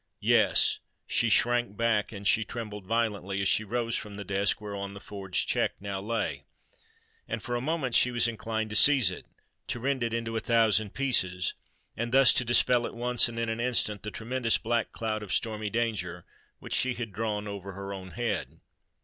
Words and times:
Yes—she 0.19 1.29
shrank 1.29 1.77
back 1.77 2.11
and 2.11 2.27
she 2.27 2.43
trembled 2.43 2.87
violently 2.87 3.39
as 3.39 3.47
she 3.47 3.63
rose 3.63 3.95
from 3.95 4.15
the 4.15 4.23
desk 4.23 4.59
whereon 4.59 4.95
the 4.95 4.99
forged 4.99 5.47
cheque 5.47 5.79
now 5.79 6.01
lay; 6.01 6.45
and 7.27 7.43
for 7.43 7.55
a 7.55 7.61
moment 7.61 7.93
she 7.93 8.09
was 8.09 8.27
inclined 8.27 8.71
to 8.71 8.75
seize 8.75 9.11
it—to 9.11 9.79
rend 9.79 10.01
it 10.01 10.11
into 10.11 10.35
a 10.35 10.39
thousand 10.39 10.95
pieces—and 10.95 12.11
thus 12.11 12.33
to 12.33 12.43
dispel 12.43 12.87
at 12.87 12.95
once 12.95 13.29
and 13.29 13.37
in 13.37 13.47
an 13.47 13.59
instant 13.59 14.01
the 14.01 14.09
tremendous 14.09 14.57
black 14.57 14.91
cloud 14.91 15.21
of 15.21 15.31
stormy 15.31 15.69
danger 15.69 16.25
which 16.57 16.73
she 16.73 16.95
had 16.95 17.11
drawn 17.13 17.47
over 17.47 17.73
her 17.73 17.93
own 17.93 18.09
head. 18.13 18.59